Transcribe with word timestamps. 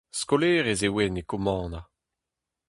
Skolaerez 0.19 0.81
e 0.87 0.89
oan 0.95 1.15
e 1.21 1.23
Kommanna. 1.31 1.81